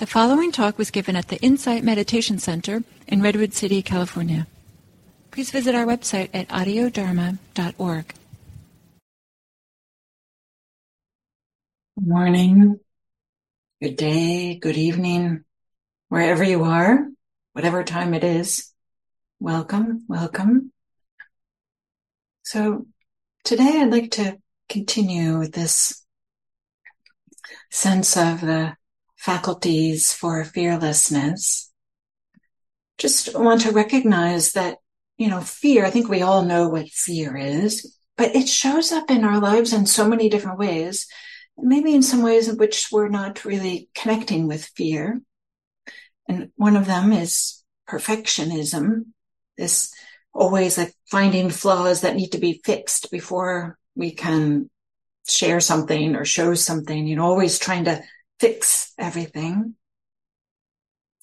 [0.00, 4.46] The following talk was given at the Insight Meditation Center in Redwood City, California.
[5.30, 8.14] Please visit our website at audiodharma.org.
[12.00, 12.80] Morning,
[13.82, 15.44] good day, good evening,
[16.08, 17.06] wherever you are,
[17.52, 18.72] whatever time it is.
[19.38, 20.72] Welcome, welcome.
[22.42, 22.86] So
[23.44, 26.06] today I'd like to continue with this
[27.68, 28.79] sense of the
[29.20, 31.70] faculties for fearlessness.
[32.96, 34.78] Just want to recognize that,
[35.18, 39.10] you know, fear, I think we all know what fear is, but it shows up
[39.10, 41.06] in our lives in so many different ways.
[41.58, 45.20] Maybe in some ways in which we're not really connecting with fear.
[46.26, 49.04] And one of them is perfectionism.
[49.58, 49.92] This
[50.32, 54.70] always like finding flaws that need to be fixed before we can
[55.28, 58.02] share something or show something, you know, always trying to
[58.40, 59.74] fix everything.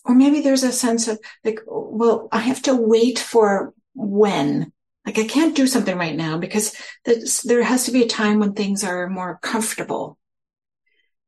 [0.06, 4.72] Or maybe there's a sense of like, well, I have to wait for when.
[5.06, 6.76] Like I can't do something right now because
[7.44, 10.18] there has to be a time when things are more comfortable.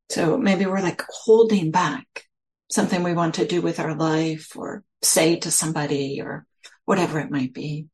[0.09, 2.25] So maybe we're like holding back
[2.69, 6.45] something we want to do with our life or say to somebody or
[6.85, 7.87] whatever it might be.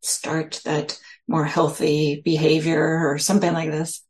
[0.00, 0.98] Start that
[1.28, 4.02] more healthy behavior or something like this.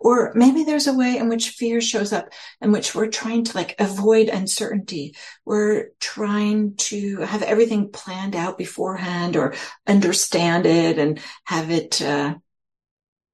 [0.00, 2.28] Or maybe there's a way in which fear shows up
[2.60, 5.16] in which we're trying to like avoid uncertainty.
[5.44, 9.54] We're trying to have everything planned out beforehand or
[9.86, 12.34] understand it and have it, uh,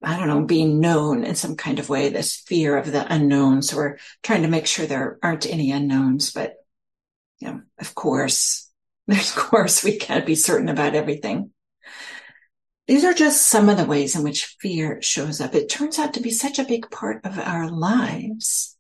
[0.03, 3.63] I don't know, being known in some kind of way, this fear of the unknown.
[3.63, 6.55] So we're trying to make sure there aren't any unknowns, but
[7.41, 8.71] you know, of course,
[9.09, 11.51] of course we can't be certain about everything.
[12.87, 15.55] These are just some of the ways in which fear shows up.
[15.55, 18.77] It turns out to be such a big part of our lives.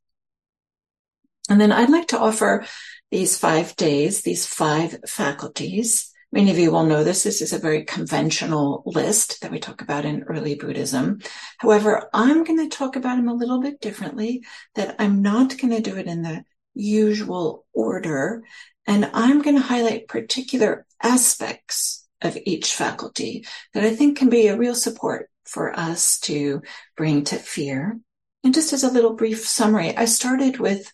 [1.49, 2.65] And then I'd like to offer
[3.11, 6.13] these five days, these five faculties.
[6.33, 7.25] Many of you will know this.
[7.25, 11.21] This is a very conventional list that we talk about in early Buddhism.
[11.59, 14.45] However, I'm going to talk about them a little bit differently,
[14.77, 16.45] that I'm not going to do it in the
[16.75, 18.45] usual order.
[18.87, 24.49] And I'm going to highlight particular aspects of each faculty that I think can be
[24.49, 26.63] a real support for us to
[26.97, 27.99] bring to fear.
[28.45, 30.93] And just as a little brief summary, I started with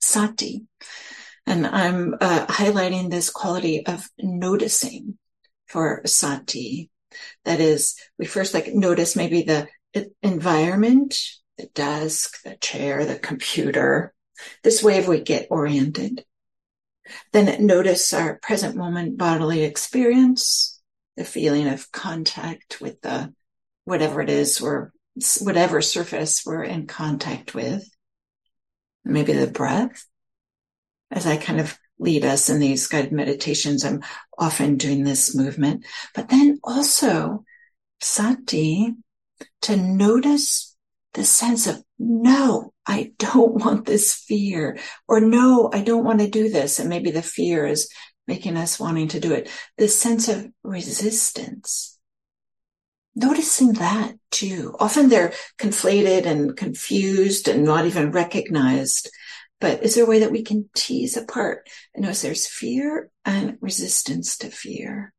[0.00, 0.66] sati,
[1.46, 5.18] and I'm uh, highlighting this quality of noticing
[5.66, 6.90] for sati.
[7.44, 9.68] That is, we first like notice maybe the
[10.22, 11.18] environment,
[11.58, 14.12] the desk, the chair, the computer.
[14.62, 16.24] This way we get oriented.
[17.32, 20.80] Then notice our present moment bodily experience,
[21.16, 23.32] the feeling of contact with the
[23.84, 24.92] whatever it is or
[25.40, 27.88] whatever surface we're in contact with.
[29.04, 30.04] Maybe the breath.
[31.10, 34.02] As I kind of lead us in these guided meditations, I'm
[34.36, 37.44] often doing this movement, but then also
[38.00, 38.92] sati
[39.62, 40.76] to notice
[41.14, 46.28] the sense of no, I don't want this fear or no, I don't want to
[46.28, 46.78] do this.
[46.78, 47.90] And maybe the fear is
[48.26, 49.48] making us wanting to do it.
[49.78, 51.98] This sense of resistance.
[53.14, 54.76] Noticing that too.
[54.78, 59.10] Often they're conflated and confused and not even recognized.
[59.58, 63.56] But is there a way that we can tease apart and notice there's fear and
[63.62, 65.14] resistance to fear?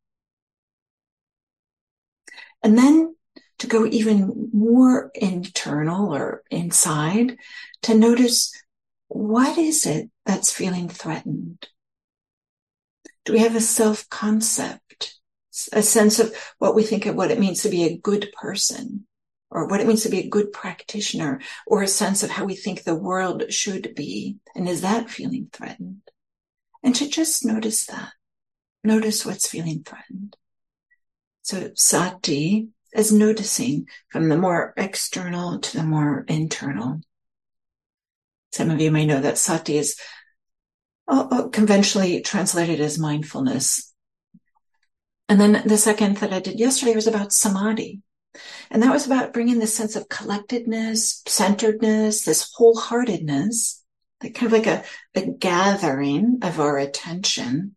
[2.61, 3.15] And then
[3.59, 7.37] to go even more internal or inside
[7.83, 8.53] to notice
[9.07, 11.67] what is it that's feeling threatened?
[13.25, 15.15] Do we have a self concept,
[15.73, 19.07] a sense of what we think of what it means to be a good person
[19.49, 22.55] or what it means to be a good practitioner or a sense of how we
[22.55, 24.37] think the world should be?
[24.55, 26.01] And is that feeling threatened?
[26.83, 28.11] And to just notice that,
[28.83, 30.37] notice what's feeling threatened.
[31.41, 36.99] So sati as noticing from the more external to the more internal.
[38.51, 39.99] Some of you may know that sati is
[41.07, 43.93] uh, uh, conventionally translated as mindfulness.
[45.29, 48.01] And then the second that I did yesterday was about samadhi.
[48.71, 53.83] And that was about bringing this sense of collectedness, centeredness, this wholeheartedness,
[54.21, 54.83] kind of like a,
[55.15, 57.75] a gathering of our attention.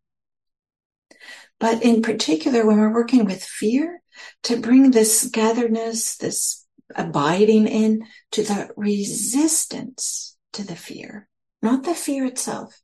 [1.59, 4.00] But in particular, when we're working with fear,
[4.45, 11.29] to bring this gatheredness, this abiding in to the resistance to the fear,
[11.63, 12.81] not the fear itself.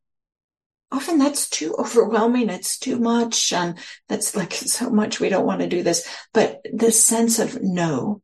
[0.93, 2.49] Often that's too overwhelming.
[2.49, 3.53] It's too much.
[3.53, 3.77] And
[4.09, 5.19] that's like so much.
[5.19, 8.23] We don't want to do this, but the sense of no,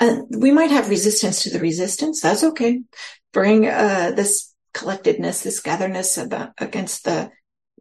[0.00, 2.20] And we might have resistance to the resistance.
[2.20, 2.82] That's okay.
[3.32, 7.30] Bring uh, this collectedness, this gatherness about, against the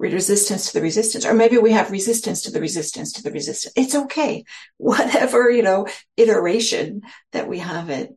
[0.10, 3.74] resistance to the resistance, or maybe we have resistance to the resistance to the resistance.
[3.76, 4.44] It's okay.
[4.78, 5.88] Whatever, you know,
[6.18, 7.02] iteration
[7.32, 8.16] that we have it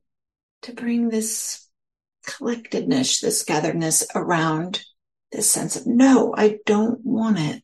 [0.63, 1.69] to bring this
[2.27, 4.83] collectedness, this gatheredness around
[5.31, 7.63] this sense of, no, I don't want it.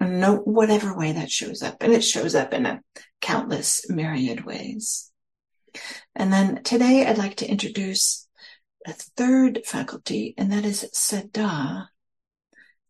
[0.00, 1.76] No, whatever way that shows up.
[1.80, 2.80] And it shows up in a
[3.20, 5.10] countless myriad ways.
[6.14, 8.28] And then today I'd like to introduce
[8.86, 11.88] a third faculty, and that is Saddha.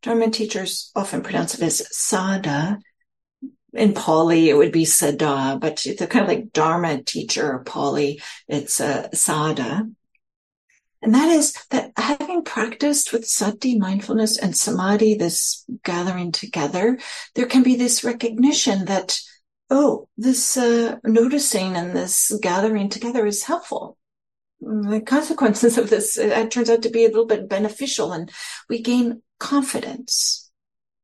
[0.03, 2.79] Dharma teachers often pronounce it as Saddha.
[3.75, 8.21] In Pali, it would be Saddha, but the kind of like Dharma teacher, or Pali,
[8.47, 9.93] it's uh, Saddha.
[11.01, 16.99] And that is that having practiced with sati, mindfulness, and samadhi, this gathering together,
[17.35, 19.21] there can be this recognition that,
[19.71, 23.97] oh, this uh, noticing and this gathering together is helpful.
[24.61, 28.29] The consequences of this it turns out to be a little bit beneficial, and
[28.69, 30.51] we gain confidence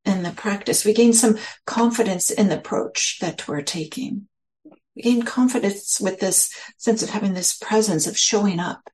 [0.05, 0.85] in the practice.
[0.85, 4.27] We gain some confidence in the approach that we're taking.
[4.95, 8.89] We gain confidence with this sense of having this presence of showing up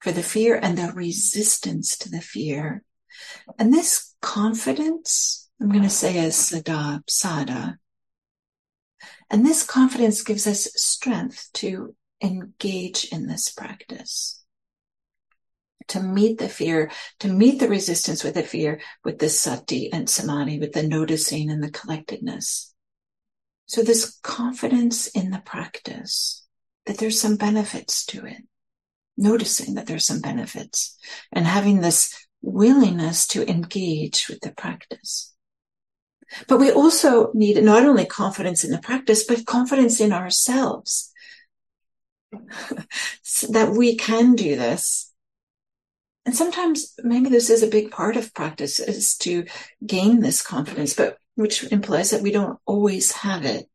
[0.00, 2.82] for the fear and the resistance to the fear.
[3.58, 7.76] And this confidence, I'm going to say as saddha, saddha.
[9.30, 14.35] And this confidence gives us strength to engage in this practice.
[15.88, 16.90] To meet the fear,
[17.20, 21.50] to meet the resistance with the fear, with the sati and samadhi, with the noticing
[21.50, 22.74] and the collectedness.
[23.66, 26.44] So this confidence in the practice,
[26.86, 28.42] that there's some benefits to it
[29.16, 30.98] noticing that there's some benefits
[31.32, 35.34] and having this willingness to engage with the practice.
[36.48, 41.12] But we also need not only confidence in the practice, but confidence in ourselves
[43.22, 45.12] so that we can do this.
[46.26, 49.46] And sometimes maybe this is a big part of practice is to
[49.86, 53.68] gain this confidence, but which implies that we don't always have it.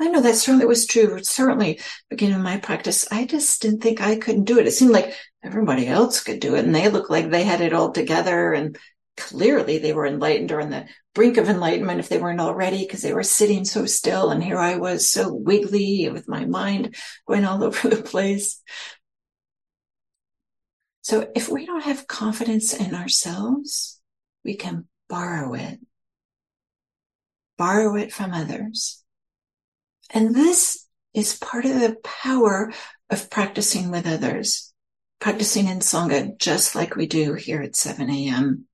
[0.00, 1.22] I know that certainly was true.
[1.22, 4.66] Certainly, beginning my practice, I just didn't think I couldn't do it.
[4.66, 7.72] It seemed like everybody else could do it, and they looked like they had it
[7.72, 8.52] all together.
[8.52, 8.78] And
[9.16, 13.00] clearly, they were enlightened or on the brink of enlightenment if they weren't already, because
[13.00, 14.30] they were sitting so still.
[14.30, 16.94] And here I was, so wiggly, with my mind
[17.26, 18.62] going all over the place.
[21.06, 24.00] So, if we don't have confidence in ourselves,
[24.44, 25.78] we can borrow it,
[27.56, 29.04] borrow it from others
[30.10, 32.72] and this is part of the power
[33.10, 34.72] of practicing with others,
[35.20, 38.66] practicing in Sangha, just like we do here at 7 a.m.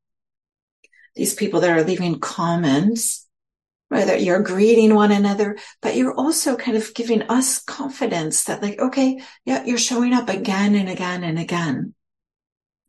[1.15, 3.27] These people that are leaving comments,
[3.89, 8.79] whether you're greeting one another, but you're also kind of giving us confidence that like,
[8.79, 11.95] okay, yeah, you're showing up again and again and again.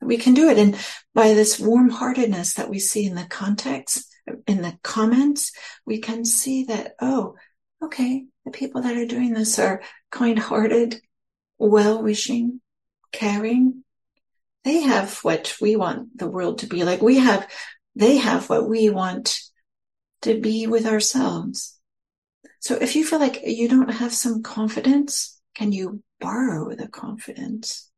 [0.05, 0.57] We can do it.
[0.57, 0.77] And
[1.13, 4.07] by this warm heartedness that we see in the context,
[4.47, 5.51] in the comments,
[5.85, 7.35] we can see that, oh,
[7.83, 11.01] okay, the people that are doing this are kind hearted,
[11.57, 12.61] well wishing,
[13.11, 13.83] caring.
[14.63, 17.01] They have what we want the world to be like.
[17.01, 17.49] We have,
[17.95, 19.39] they have what we want
[20.21, 21.77] to be with ourselves.
[22.59, 27.89] So if you feel like you don't have some confidence, can you borrow the confidence?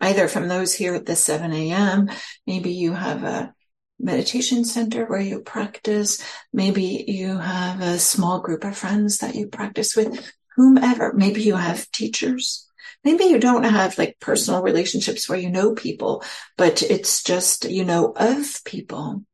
[0.00, 2.08] Either from those here at the 7 a.m.,
[2.46, 3.54] maybe you have a
[3.98, 6.22] meditation center where you practice.
[6.52, 11.12] Maybe you have a small group of friends that you practice with, whomever.
[11.12, 12.68] Maybe you have teachers.
[13.04, 16.24] Maybe you don't have like personal relationships where you know people,
[16.56, 19.24] but it's just you know of people.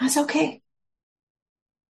[0.00, 0.62] That's okay.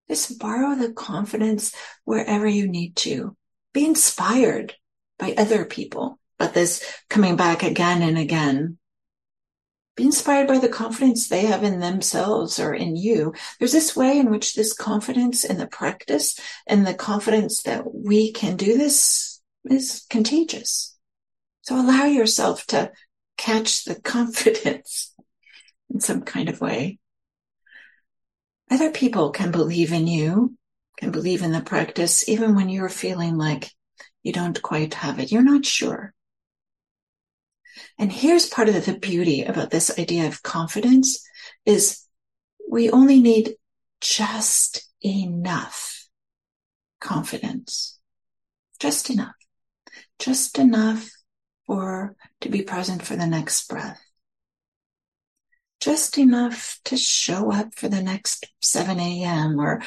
[0.09, 1.73] Just borrow the confidence
[2.03, 3.35] wherever you need to.
[3.73, 4.75] Be inspired
[5.17, 8.75] by other people, but this coming back again and again
[9.95, 13.31] be inspired by the confidence they have in themselves or in you.
[13.59, 18.31] There's this way in which this confidence in the practice and the confidence that we
[18.31, 20.97] can do this is contagious.
[21.61, 22.91] So allow yourself to
[23.37, 25.13] catch the confidence
[25.93, 26.97] in some kind of way.
[28.71, 30.57] Other people can believe in you,
[30.97, 33.69] can believe in the practice, even when you're feeling like
[34.23, 35.31] you don't quite have it.
[35.31, 36.15] You're not sure.
[37.97, 41.23] And here's part of the beauty about this idea of confidence
[41.65, 42.05] is
[42.69, 43.55] we only need
[43.99, 46.07] just enough
[46.99, 47.99] confidence.
[48.79, 49.35] Just enough.
[50.19, 51.09] Just enough
[51.67, 54.01] for to be present for the next breath.
[55.79, 59.59] Just enough to show up for the next 7 a.m.
[59.59, 59.81] or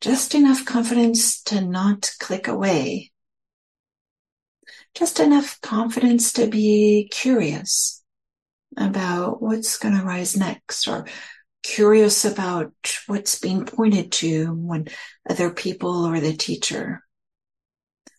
[0.00, 3.12] just enough confidence to not click away,
[4.96, 8.02] just enough confidence to be curious
[8.78, 11.06] about what's going to rise next or
[11.62, 12.72] curious about
[13.06, 14.86] what's being pointed to when
[15.28, 17.02] other people or the teacher.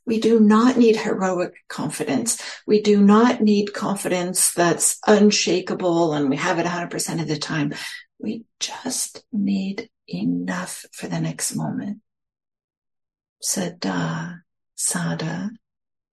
[0.05, 2.41] We do not need heroic confidence.
[2.67, 7.73] We do not need confidence that's unshakable and we have it 100% of the time.
[8.19, 12.01] We just need enough for the next moment.
[13.43, 14.41] Saddha,
[14.77, 15.49] saddha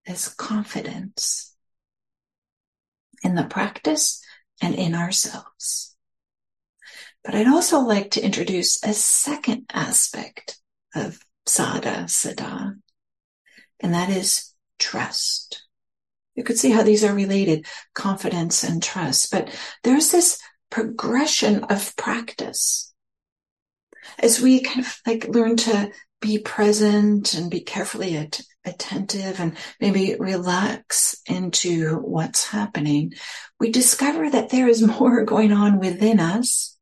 [0.07, 1.55] is confidence
[3.23, 4.23] in the practice
[4.61, 5.97] and in ourselves.
[7.25, 10.59] But I'd also like to introduce a second aspect
[10.95, 12.77] of saddha, saddha,
[13.81, 15.67] and that is trust.
[16.35, 19.49] You could see how these are related, confidence and trust, but
[19.83, 22.93] there's this progression of practice.
[24.19, 29.57] As we kind of like learn to be present and be carefully at, attentive and
[29.81, 33.13] maybe relax into what's happening,
[33.61, 36.77] we discover that there is more going on within us.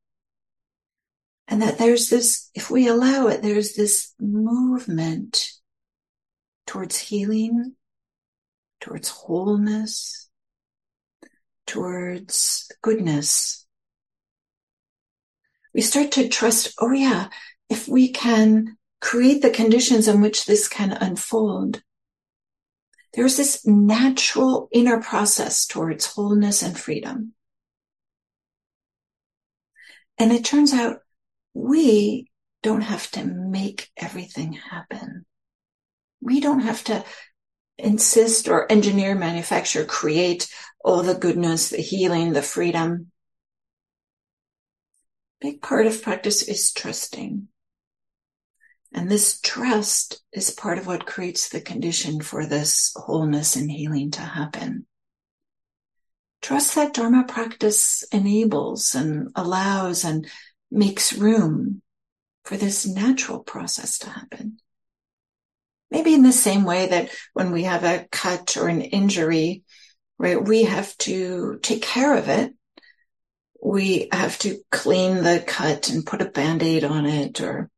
[1.48, 5.48] And that there's this, if we allow it, there's this movement
[6.66, 7.74] towards healing,
[8.80, 10.30] towards wholeness,
[11.66, 13.66] towards goodness.
[15.74, 17.28] We start to trust, oh yeah,
[17.68, 21.82] if we can create the conditions in which this can unfold,
[23.12, 27.34] there's this natural inner process towards wholeness and freedom.
[30.18, 30.98] And it turns out
[31.52, 32.30] we
[32.62, 35.26] don't have to make everything happen.
[36.20, 37.04] We don't have to
[37.76, 40.48] insist or engineer, manufacture, create
[40.84, 43.10] all the goodness, the healing, the freedom.
[45.40, 47.48] Big part of practice is trusting.
[48.94, 54.10] And this trust is part of what creates the condition for this wholeness and healing
[54.12, 54.86] to happen.
[56.42, 60.26] Trust that Dharma practice enables and allows and
[60.70, 61.80] makes room
[62.44, 64.58] for this natural process to happen.
[65.90, 69.62] Maybe in the same way that when we have a cut or an injury,
[70.18, 72.54] right, we have to take care of it.
[73.62, 77.70] We have to clean the cut and put a band-aid on it or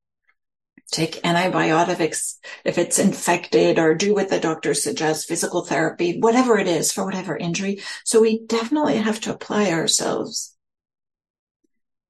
[0.90, 6.68] take antibiotics if it's infected or do what the doctor suggests, physical therapy, whatever it
[6.68, 7.82] is for whatever injury.
[8.04, 10.54] So we definitely have to apply ourselves.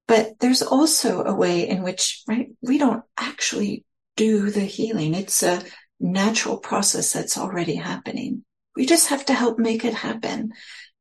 [0.07, 5.13] But there's also a way in which, right, we don't actually do the healing.
[5.13, 5.63] It's a
[5.99, 8.43] natural process that's already happening.
[8.75, 10.53] We just have to help make it happen.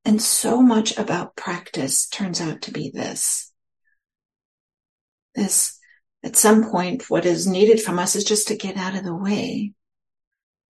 [0.05, 3.53] And so much about practice turns out to be this.
[5.35, 5.79] This,
[6.25, 9.15] at some point, what is needed from us is just to get out of the
[9.15, 9.73] way.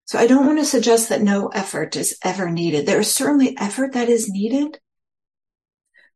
[0.07, 2.87] So I don't want to suggest that no effort is ever needed.
[2.87, 4.79] There is certainly effort that is needed,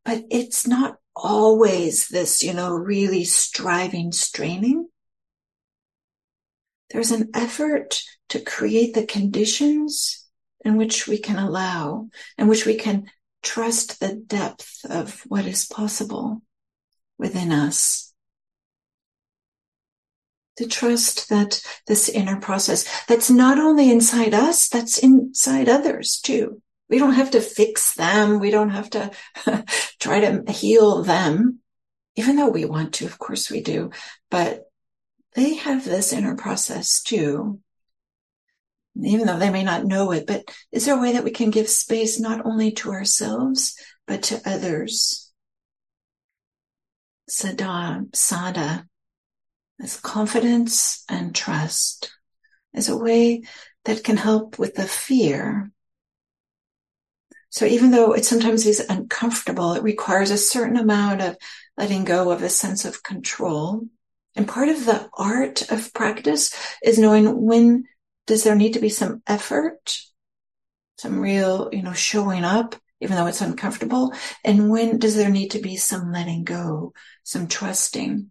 [0.04, 4.88] but it's not always this, you know, really striving, straining.
[6.90, 10.26] There's an effort to create the conditions
[10.64, 13.11] in which we can allow, in which we can
[13.42, 16.42] trust the depth of what is possible
[17.18, 18.07] within us.
[20.58, 26.60] To trust that this inner process that's not only inside us, that's inside others too.
[26.88, 28.40] We don't have to fix them.
[28.40, 29.12] We don't have to
[30.00, 31.60] try to heal them,
[32.16, 33.06] even though we want to.
[33.06, 33.90] Of course we do.
[34.32, 34.64] But
[35.34, 37.60] they have this inner process too.
[39.00, 41.50] Even though they may not know it, but is there a way that we can
[41.50, 43.76] give space not only to ourselves,
[44.08, 45.30] but to others?
[47.30, 48.88] Saddha, saddha,
[49.80, 52.12] as confidence and trust,
[52.75, 53.42] as a way
[53.85, 55.70] that can help with the fear.
[57.50, 61.37] So even though it sometimes is uncomfortable, it requires a certain amount of
[61.76, 63.88] letting go of a sense of control
[64.38, 67.87] and part of the art of practice is knowing when
[68.28, 69.99] does there need to be some effort,
[70.97, 74.14] some real, you know, showing up, even though it's uncomfortable.
[74.44, 76.92] And when does there need to be some letting go,
[77.25, 78.30] some trusting?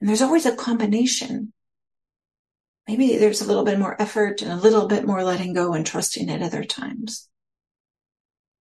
[0.00, 1.52] And there's always a combination.
[2.86, 5.84] Maybe there's a little bit more effort and a little bit more letting go and
[5.84, 7.28] trusting at other times.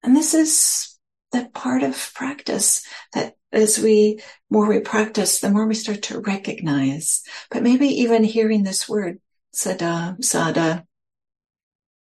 [0.03, 0.99] And this is
[1.33, 6.21] that part of practice that as we more we practice, the more we start to
[6.21, 7.23] recognize.
[7.51, 9.21] But maybe even hearing this word,
[9.55, 10.85] saddha, saddha,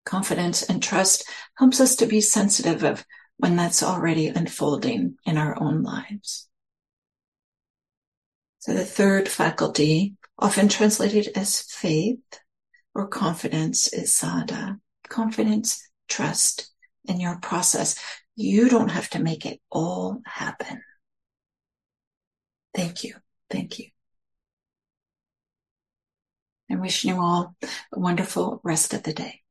[0.04, 1.24] confidence and trust
[1.56, 3.04] helps us to be sensitive of
[3.38, 6.48] when that's already unfolding in our own lives.
[8.64, 12.40] So the third faculty often translated as faith
[12.94, 14.80] or confidence is saddha.
[15.06, 16.72] Confidence, trust
[17.04, 17.94] in your process.
[18.36, 20.82] You don't have to make it all happen.
[22.74, 23.16] Thank you.
[23.50, 23.90] Thank you.
[26.70, 27.54] And wishing you all
[27.92, 29.43] a wonderful rest of the day.